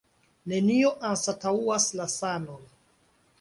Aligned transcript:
Nenio 0.53 0.89
anstataŭas 1.09 1.87
la 2.01 2.09
sanon. 2.15 2.67